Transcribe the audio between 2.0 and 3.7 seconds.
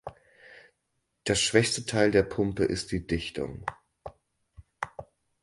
der Pumpe ist die Dichtung.